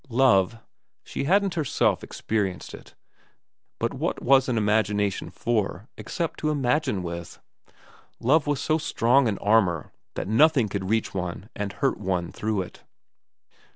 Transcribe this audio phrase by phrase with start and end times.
[0.09, 0.57] Love
[1.03, 2.95] she hadn't her self experienced it,
[3.77, 7.39] but what was an imagination for except to imagine with?
[8.19, 12.63] love was so strong an armour that nothing could reach one and hurt one through
[12.63, 12.83] it.